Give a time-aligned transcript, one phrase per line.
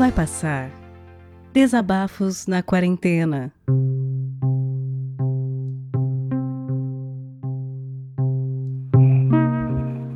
[0.00, 0.70] Vai passar.
[1.52, 3.52] Desabafos na quarentena.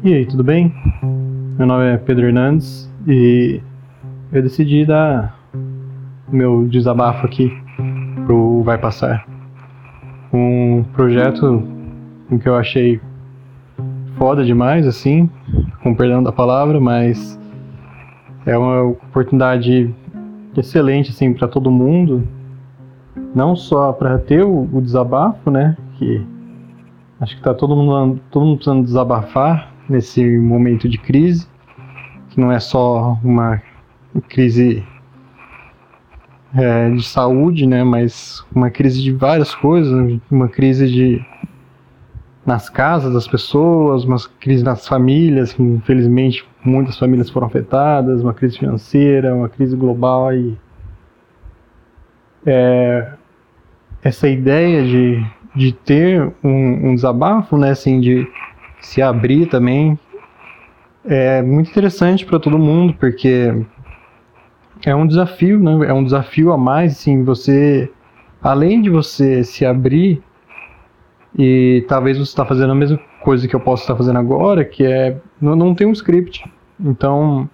[0.02, 0.74] E aí, tudo bem?
[1.58, 3.60] Meu nome é Pedro Hernandes e
[4.32, 5.38] eu decidi dar
[6.28, 7.52] meu desabafo aqui
[8.24, 9.28] pro Vai Passar.
[10.32, 11.62] Um projeto
[12.42, 12.98] que eu achei
[14.16, 15.28] foda demais, assim,
[15.82, 17.38] com perdão da palavra, mas
[18.46, 19.94] é uma oportunidade
[20.56, 22.26] excelente, assim, para todo mundo.
[23.34, 25.76] Não só para ter o, o desabafo, né?
[25.98, 26.24] Que
[27.20, 31.46] acho que tá todo mundo, todo mundo precisando desabafar, nesse momento de crise,
[32.30, 33.62] que não é só uma
[34.28, 34.84] crise
[36.54, 41.24] é, de saúde, né, mas uma crise de várias coisas, uma crise de
[42.46, 48.58] nas casas das pessoas, uma crise nas famílias, infelizmente muitas famílias foram afetadas, uma crise
[48.58, 50.56] financeira, uma crise global e
[52.46, 53.12] é,
[54.02, 58.26] essa ideia de, de ter um, um desabafo, né, assim, de
[58.80, 59.98] se abrir também.
[61.04, 63.54] É muito interessante para todo mundo, porque
[64.84, 65.86] é um desafio, né?
[65.86, 67.90] É um desafio a mais, assim, você,
[68.42, 70.22] além de você se abrir
[71.36, 74.84] e talvez você está fazendo a mesma coisa que eu posso estar fazendo agora, que
[74.84, 76.44] é não, não tem um script.
[76.78, 77.48] Então,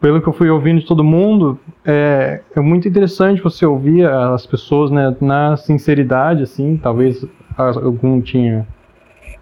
[0.00, 4.46] pelo que eu fui ouvindo de todo mundo, é, é muito interessante você ouvir as
[4.46, 7.24] pessoas, né, na sinceridade, assim, talvez
[7.56, 8.66] algum tinha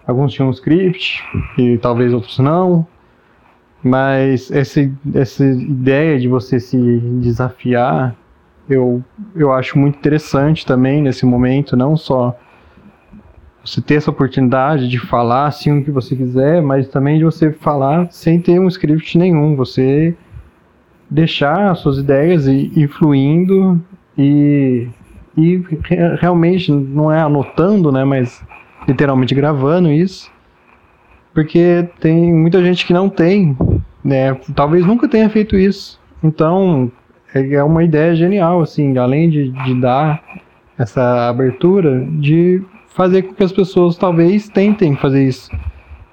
[0.05, 1.23] Alguns tinham um script
[1.57, 2.85] e talvez outros não.
[3.81, 6.77] Mas essa, essa ideia de você se
[7.21, 8.15] desafiar,
[8.69, 9.03] eu,
[9.35, 12.37] eu acho muito interessante também nesse momento, não só
[13.63, 17.51] você ter essa oportunidade de falar assim o que você quiser, mas também de você
[17.51, 20.15] falar sem ter um script nenhum, você
[21.09, 23.79] deixar suas ideias ir, fluindo
[24.17, 24.87] e,
[25.37, 25.61] e
[26.19, 28.43] realmente não é anotando, né, mas
[28.87, 30.29] literalmente gravando isso,
[31.33, 33.57] porque tem muita gente que não tem,
[34.03, 34.35] né?
[34.55, 35.99] Talvez nunca tenha feito isso.
[36.21, 36.91] Então,
[37.33, 40.21] é, é uma ideia genial, assim, além de, de dar
[40.77, 42.61] essa abertura, de
[42.93, 45.51] fazer com que as pessoas talvez tentem fazer isso.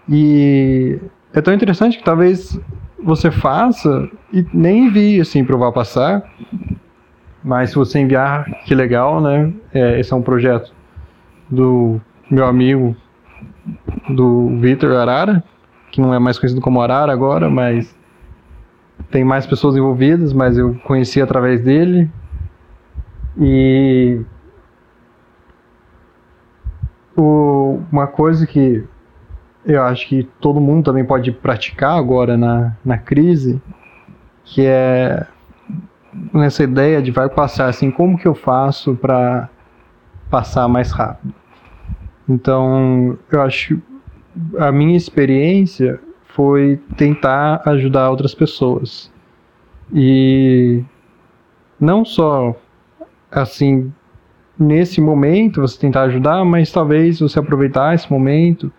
[0.08, 0.98] E
[1.32, 2.58] é tão interessante que talvez
[3.02, 6.22] você faça e nem envie assim para o passar.
[7.42, 9.52] Mas se você enviar, que legal, né?
[9.72, 10.74] É, esse é um projeto
[11.48, 12.94] do meu amigo
[14.10, 15.42] do Vitor Arara,
[15.90, 17.96] que não é mais conhecido como Arara agora, mas
[19.10, 22.10] tem mais pessoas envolvidas, mas eu conheci através dele.
[23.38, 24.20] E
[27.20, 28.84] o, uma coisa que
[29.64, 33.60] eu acho que todo mundo também pode praticar agora na, na crise,
[34.44, 35.26] que é
[36.32, 39.48] nessa ideia de vai passar assim, como que eu faço para
[40.30, 41.34] passar mais rápido?
[42.28, 43.80] Então, eu acho
[44.58, 49.12] a minha experiência foi tentar ajudar outras pessoas.
[49.92, 50.82] E
[51.78, 52.54] não só
[53.30, 53.92] assim
[54.60, 58.70] nesse momento você tentar ajudar, mas talvez você aproveitar esse momento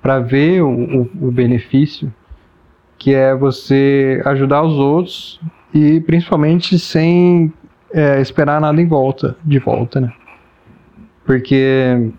[0.00, 2.12] para ver o, o, o, benefício,
[2.96, 5.40] que é você ajudar os outros
[5.72, 7.52] e principalmente sem
[7.92, 10.12] é, esperar nada em volta, de volta, né?
[11.24, 12.12] Porque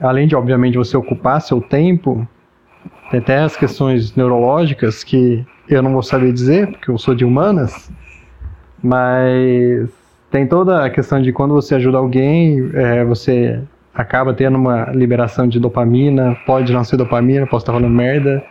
[0.00, 2.26] além de, obviamente, você ocupar seu tempo,
[3.10, 7.24] tem até as questões neurológicas que eu não vou saber dizer, porque eu sou de
[7.24, 7.90] humanas,
[8.82, 9.90] mas
[10.30, 13.60] tem toda a questão de quando você ajuda alguém, é, você
[13.94, 18.44] acaba tendo uma liberação de dopamina, pode não ser dopamina, posso estar falando merda.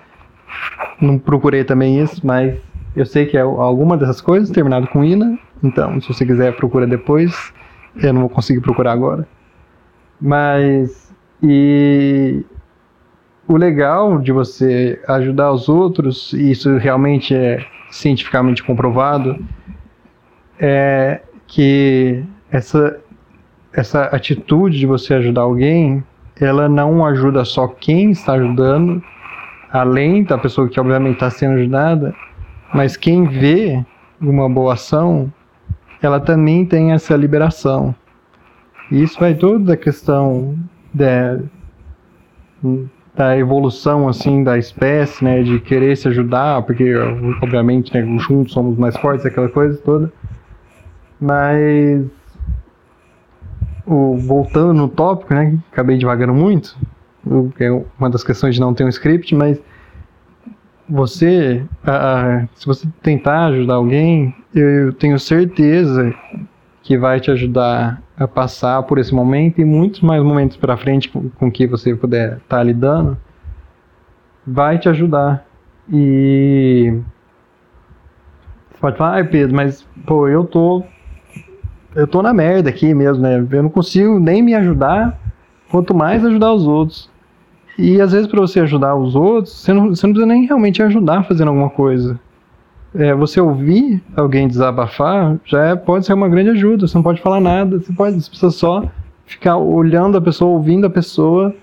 [1.00, 2.60] Não procurei também isso, mas
[2.96, 6.88] eu sei que é alguma dessas coisas terminado com ina, então se você quiser procura
[6.88, 7.54] depois,
[7.96, 9.28] eu não vou conseguir procurar agora.
[10.20, 11.14] Mas
[11.44, 12.44] e
[13.48, 19.38] o legal de você ajudar os outros, e isso realmente é cientificamente comprovado,
[20.60, 23.00] é que essa,
[23.74, 26.04] essa atitude de você ajudar alguém,
[26.40, 29.02] ela não ajuda só quem está ajudando,
[29.72, 32.14] além da pessoa que obviamente está sendo ajudada,
[32.74, 33.84] mas quem vê
[34.20, 35.32] uma boa ação,
[36.02, 37.96] ela também tem essa liberação.
[38.92, 40.58] E isso vai toda da questão
[40.94, 41.40] da,
[43.16, 46.96] da evolução assim da espécie, né, de querer se ajudar, porque
[47.42, 50.12] obviamente né, juntos somos mais fortes, aquela coisa toda.
[51.20, 52.06] Mas
[53.86, 56.78] o, voltando no tópico, né, acabei devagando muito,
[57.60, 59.62] é uma das questões de não ter um script, mas
[60.90, 66.14] você, uh, se você tentar ajudar alguém, eu tenho certeza
[66.82, 71.10] que vai te ajudar a passar por esse momento e muitos mais momentos para frente
[71.10, 73.18] com, com, que você puder estar tá lidando,
[74.46, 75.46] vai te ajudar.
[75.92, 76.98] E
[78.72, 80.84] você pode falar, ai Pedro, mas pô, eu tô
[81.98, 83.46] eu tô na merda aqui mesmo, né?
[83.52, 85.20] Eu não consigo nem me ajudar,
[85.70, 87.10] quanto mais ajudar os outros.
[87.78, 90.82] E às vezes para você ajudar os outros, você não, você não precisa nem realmente
[90.84, 92.20] ajudar fazendo alguma coisa.
[92.96, 96.88] É, você ouvir alguém desabafar já é, pode ser uma grande ajuda.
[96.88, 98.84] Você não pode falar nada, você pode você precisa só
[99.26, 101.54] ficar olhando a pessoa, ouvindo a pessoa.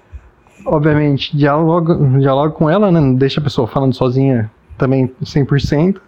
[0.66, 3.00] Obviamente, dialoga, dialoga com ela, né?
[3.00, 6.00] Não deixa a pessoa falando sozinha também 100%.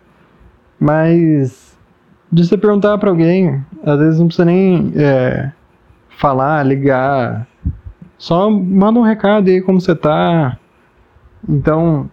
[0.79, 1.66] Mas
[2.31, 5.53] de você perguntar para alguém, às vezes não precisa nem é,
[6.09, 7.47] falar, ligar,
[8.19, 10.59] só manda um recado aí como você tá.
[11.49, 12.11] Então,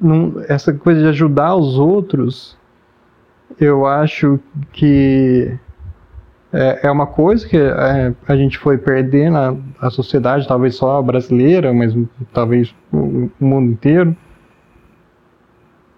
[0.00, 2.58] não, essa coisa de ajudar os outros,
[3.58, 4.38] eu acho
[4.72, 5.56] que
[6.52, 10.98] é, é uma coisa que é, a gente foi perdendo a, a sociedade, talvez só
[10.98, 11.96] a brasileira, mas
[12.32, 14.16] talvez o mundo inteiro.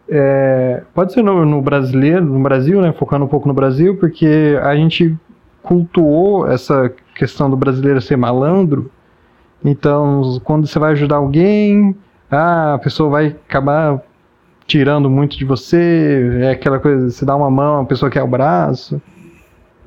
[0.08, 4.58] É, pode ser no, no, brasileiro, no Brasil, né, focando um pouco no Brasil, porque
[4.62, 5.16] a gente
[5.62, 8.90] cultuou essa questão do brasileiro ser malandro.
[9.64, 11.94] Então, quando você vai ajudar alguém,
[12.30, 14.02] ah, a pessoa vai acabar
[14.66, 18.26] tirando muito de você, é aquela coisa, você dá uma mão, a pessoa quer o
[18.26, 19.00] braço.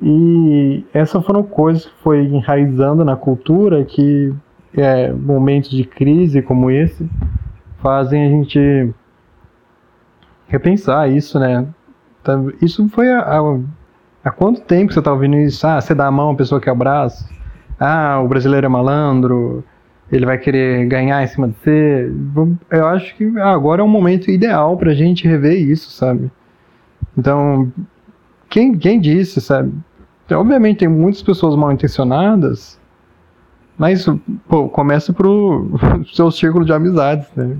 [0.00, 4.32] E essas foram coisas que foi enraizando na cultura que
[4.76, 7.08] é, momentos de crise como esse
[7.82, 8.94] fazem a gente
[10.48, 11.66] repensar isso, né?
[12.20, 13.40] Então, isso foi a
[14.26, 15.64] Há quanto tempo você está ouvindo isso?
[15.64, 17.28] Ah, você dá a mão, a pessoa quer o braço.
[17.78, 19.62] Ah, o brasileiro é malandro,
[20.10, 22.12] ele vai querer ganhar em cima de você.
[22.72, 26.28] Eu acho que agora é um momento ideal para a gente rever isso, sabe?
[27.16, 27.72] Então,
[28.50, 29.72] quem, quem disse, sabe?
[30.28, 32.80] Obviamente tem muitas pessoas mal intencionadas,
[33.78, 34.06] mas
[34.48, 35.70] pô, começa pro
[36.12, 37.56] seu círculo de amizades, né?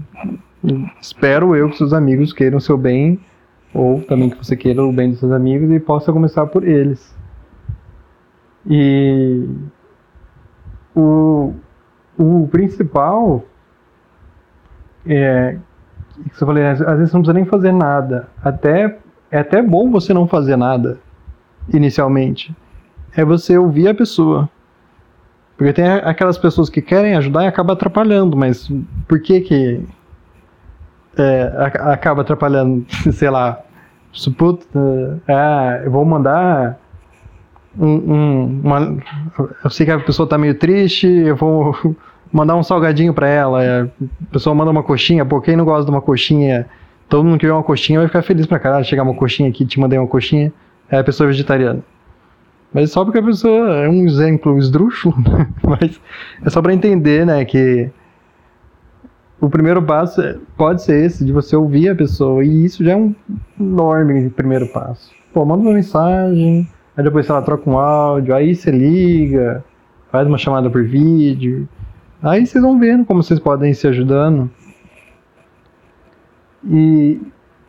[1.01, 3.21] Espero eu que seus amigos queiram seu bem
[3.73, 7.15] ou também que você queira o bem dos seus amigos e possa começar por eles.
[8.69, 9.49] E
[10.95, 11.53] o,
[12.19, 13.45] o principal
[15.07, 15.59] é
[16.31, 18.29] que você falou, às vezes você não precisa nem fazer nada.
[18.43, 18.99] Até
[19.31, 20.99] é até bom você não fazer nada
[21.73, 22.55] inicialmente.
[23.15, 24.49] É você ouvir a pessoa.
[25.57, 28.71] Porque tem aquelas pessoas que querem ajudar e acaba atrapalhando, mas
[29.09, 29.81] por que que
[31.17, 33.61] é, acaba atrapalhando, sei lá,
[34.37, 36.79] puta, ah, eu vou mandar
[37.79, 38.97] um, um, uma,
[39.63, 41.77] eu sei que a pessoa tá meio triste, eu vou
[42.33, 45.91] mandar um salgadinho para ela, a pessoa manda uma coxinha, pô, quem não gosta de
[45.91, 46.67] uma coxinha,
[47.09, 49.65] todo mundo que vê uma coxinha vai ficar feliz pra caralho, chegar uma coxinha aqui,
[49.65, 50.53] te mandei uma coxinha,
[50.91, 51.81] é a pessoa vegetariana.
[52.73, 55.17] Mas só porque a pessoa é um exemplo esdrúxulo,
[55.63, 56.01] mas
[56.45, 57.91] é só para entender, né, que
[59.41, 62.93] o primeiro passo é, pode ser esse, de você ouvir a pessoa, e isso já
[62.93, 63.15] é um
[63.61, 65.11] enorme primeiro passo.
[65.33, 69.65] Pô, manda uma mensagem, aí depois ela troca um áudio, aí você liga,
[70.11, 71.69] faz uma chamada por vídeo,
[72.22, 74.51] aí vocês vão vendo como vocês podem ir se ajudando.
[76.65, 77.20] E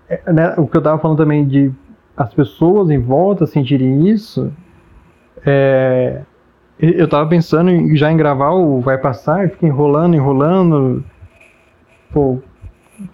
[0.09, 1.71] é, né, o que eu tava falando também de
[2.15, 4.51] as pessoas em volta sentirem isso,
[5.45, 6.21] é,
[6.79, 11.03] eu tava pensando já em gravar o Vai Passar, fica enrolando, enrolando,
[12.11, 12.39] Pô,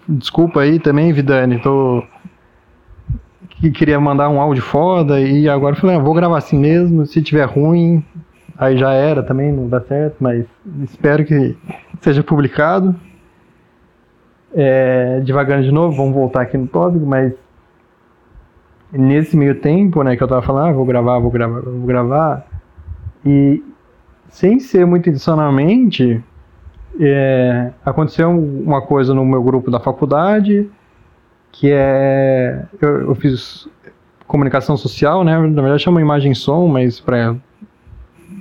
[0.08, 2.04] desculpa aí também, Vidani, tô
[3.50, 7.22] que queria mandar um áudio foda e agora falei, ah, vou gravar assim mesmo, se
[7.22, 8.04] tiver ruim,
[8.58, 10.46] aí já era também, não dá certo, mas
[10.84, 11.56] espero que
[12.02, 12.96] seja publicado.
[14.56, 17.34] É, devagando de novo, vamos voltar aqui no tópico, mas
[18.92, 22.46] nesse meio tempo, né, que eu tava falando, ah, vou gravar, vou gravar, vou gravar,
[23.26, 23.64] e
[24.28, 26.24] sem ser muito intencionalmente,
[27.00, 30.70] é, aconteceu uma coisa no meu grupo da faculdade,
[31.52, 32.66] que é.
[32.82, 33.68] Eu, eu fiz
[34.28, 35.38] comunicação social, né?
[35.38, 37.36] Na verdade chama imagem som, mas para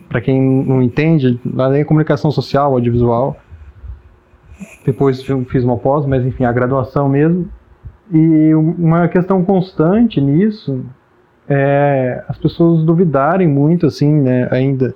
[0.09, 3.35] para quem não entende, nada é comunicação social, audiovisual.
[4.85, 7.49] Depois fiz uma pós, mas enfim, a graduação mesmo.
[8.13, 10.85] E uma questão constante nisso
[11.49, 14.95] é as pessoas duvidarem muito, assim, né, ainda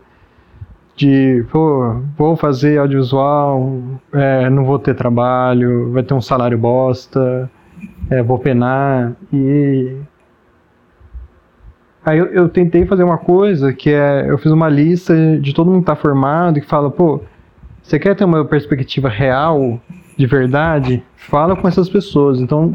[0.97, 3.79] de pô, vou fazer audiovisual,
[4.13, 7.51] é, não vou ter trabalho, vai ter um salário bosta,
[8.11, 9.97] é, vou penar e
[12.05, 15.67] aí eu, eu, tentei fazer uma coisa que é eu fiz uma lista de todo
[15.67, 17.21] mundo que está formado que fala pô
[17.83, 19.81] você quer ter uma perspectiva real
[20.17, 22.41] de verdade, fala com essas pessoas.
[22.41, 22.75] Então,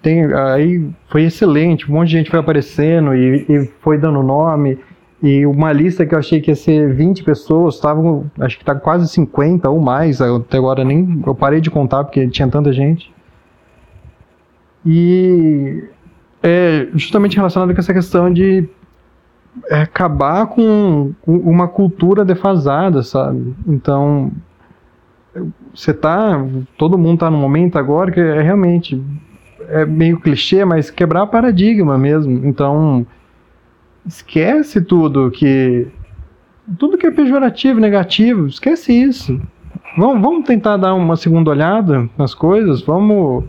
[0.00, 4.78] tem, aí foi excelente, um monte de gente foi aparecendo e, e foi dando nome.
[5.26, 8.76] E uma lista que eu achei que ia ser 20 pessoas, estavam, acho que tá
[8.76, 13.12] quase 50 ou mais, até agora nem eu parei de contar porque tinha tanta gente.
[14.86, 15.82] E
[16.40, 18.68] é justamente relacionado com essa questão de
[19.68, 23.52] é, acabar com uma cultura defasada, sabe?
[23.66, 24.30] Então,
[25.74, 26.40] você tá,
[26.78, 29.02] todo mundo tá no momento agora que é realmente
[29.70, 32.46] é meio clichê, mas quebrar paradigma mesmo.
[32.46, 33.04] Então,
[34.06, 35.88] esquece tudo que
[36.78, 39.40] tudo que é pejorativo, negativo, esquece isso.
[39.96, 43.44] Vamos, vamos tentar dar uma segunda olhada nas coisas, vamos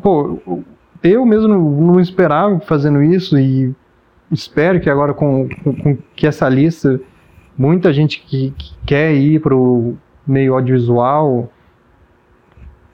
[0.00, 0.40] pô,
[1.02, 3.74] eu mesmo não esperava fazendo isso e
[4.30, 7.00] espero que agora com, com, com que essa lista
[7.56, 9.96] muita gente que, que quer ir para o
[10.26, 11.50] meio audiovisual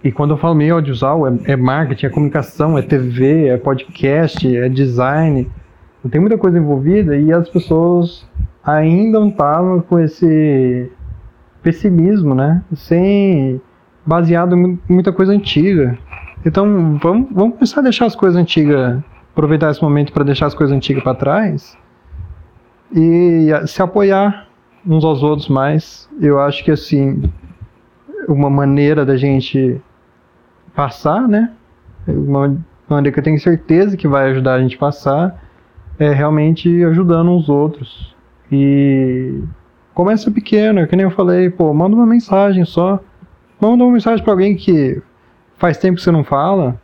[0.03, 4.57] e quando eu falo meio audiovisual é, é, marketing, é comunicação, é TV, é podcast,
[4.57, 5.51] é design,
[6.11, 8.27] tem muita coisa envolvida e as pessoas
[8.63, 10.91] ainda não estavam com esse
[11.63, 12.63] pessimismo, né?
[12.75, 13.61] Sem
[14.07, 15.99] baseado em muita coisa antiga.
[16.47, 19.03] Então, vamos, vamos começar a deixar as coisas antigas,
[19.33, 21.77] aproveitar esse momento para deixar as coisas antigas para trás
[22.95, 24.47] e se apoiar
[24.87, 26.09] uns aos outros mais.
[26.21, 27.23] Eu acho que, assim,
[28.29, 29.81] uma maneira da gente
[30.75, 31.53] passar, né?
[32.07, 32.57] Uma
[32.89, 35.48] maneira que eu tenho certeza que vai ajudar a gente a passar
[35.99, 38.15] é realmente ajudando uns outros.
[38.51, 39.43] E
[39.95, 43.01] começa pequeno, que nem eu falei, pô, manda uma mensagem só.
[43.61, 45.03] Manda uma mensagem para alguém que
[45.59, 46.81] faz tempo que você não fala,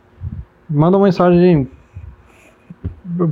[0.69, 1.67] manda uma mensagem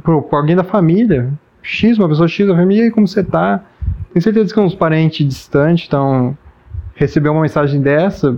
[0.02, 3.62] para alguém da família, X, uma pessoa X da família, e como você tá?
[4.14, 6.38] Tenho certeza que uns parentes distantes estão
[6.96, 8.38] receber uma mensagem dessa,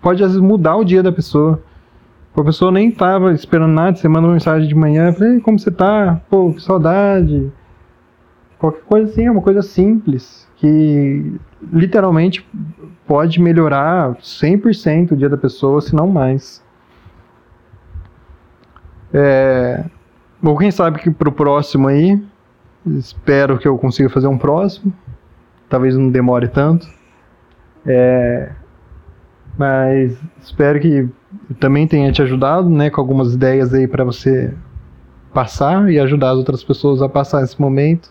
[0.00, 1.62] pode às vezes mudar o dia da pessoa.
[2.34, 5.70] A pessoa nem tava esperando nada, você manda uma mensagem de manhã, falei, como você
[5.70, 6.20] tá?
[6.30, 7.52] Pô, que saudade.
[8.58, 11.38] Qualquer coisa assim, é uma coisa simples, que
[11.70, 12.48] literalmente
[13.06, 16.64] pode melhorar 100% o dia da pessoa, se não mais.
[19.12, 19.84] É,
[20.40, 22.22] bom, quem sabe que pro próximo aí,
[22.86, 24.92] espero que eu consiga fazer um próximo.
[25.68, 26.86] Talvez não demore tanto.
[27.84, 28.52] É,
[29.58, 31.08] mas espero que
[31.58, 34.54] também tenha te ajudado, né, com algumas ideias aí para você
[35.32, 38.10] passar e ajudar as outras pessoas a passar esse momento.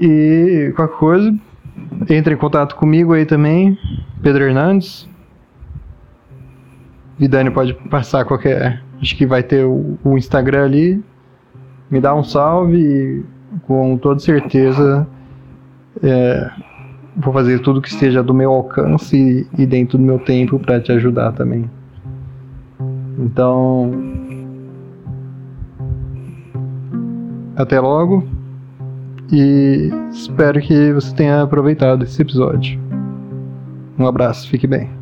[0.00, 1.34] E qualquer coisa,
[2.08, 3.78] entre em contato comigo aí também,
[4.22, 5.08] Pedro Hernandes.
[7.18, 8.82] Vidani pode passar qualquer.
[9.00, 11.04] Acho que vai ter o, o Instagram ali.
[11.90, 13.24] Me dá um salve e
[13.66, 15.06] com toda certeza
[16.02, 16.50] é,
[17.16, 20.92] vou fazer tudo que esteja do meu alcance e, dentro do meu tempo para te
[20.92, 21.70] ajudar também.
[23.18, 23.90] Então.
[27.54, 28.26] Até logo
[29.32, 32.78] e espero que você tenha aproveitado esse episódio.
[33.98, 35.01] Um abraço, fique bem.